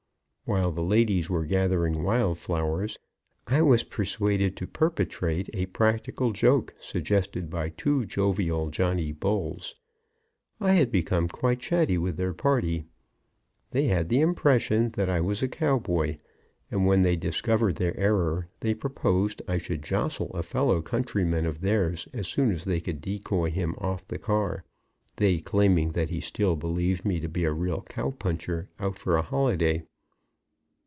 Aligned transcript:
While 0.43 0.71
the 0.73 0.83
ladies 0.83 1.29
were 1.29 1.45
gathering 1.45 2.03
wild 2.03 2.37
flowers 2.37 2.99
I 3.47 3.61
was 3.61 3.83
persuaded 3.85 4.57
to 4.57 4.67
perpetrate 4.67 5.49
a 5.53 5.67
practical 5.67 6.33
joke 6.33 6.73
suggested 6.77 7.49
by 7.49 7.69
two 7.69 8.05
jovial 8.05 8.69
Johnny 8.69 9.13
Bulls. 9.13 9.75
I 10.59 10.73
had 10.73 10.91
become 10.91 11.29
quite 11.29 11.61
chatty 11.61 11.97
with 11.97 12.17
their 12.17 12.33
party. 12.33 12.83
They 13.69 13.85
had 13.85 14.09
the 14.09 14.19
impression 14.19 14.89
that 14.97 15.09
I 15.09 15.21
was 15.21 15.41
a 15.41 15.47
cowboy, 15.47 16.17
and 16.69 16.85
when 16.85 17.01
they 17.01 17.15
discovered 17.15 17.77
their 17.77 17.97
error 17.97 18.49
they 18.59 18.73
proposed 18.73 19.41
I 19.47 19.57
should 19.57 19.81
jostle 19.81 20.31
a 20.31 20.43
fellow 20.43 20.81
countryman 20.81 21.45
of 21.45 21.61
theirs 21.61 22.09
as 22.11 22.27
soon 22.27 22.51
as 22.51 22.65
they 22.65 22.81
could 22.81 22.99
decoy 22.99 23.51
him 23.51 23.73
off 23.77 24.05
the 24.05 24.19
car, 24.19 24.65
they 25.15 25.37
claiming 25.37 25.93
that 25.93 26.09
he 26.09 26.19
still 26.19 26.57
believed 26.57 27.05
me 27.05 27.23
a 27.45 27.53
real 27.53 27.83
cow 27.83 28.11
puncher 28.11 28.67
out 28.81 28.99
for 28.99 29.15
a 29.15 29.21
holiday. 29.21 29.85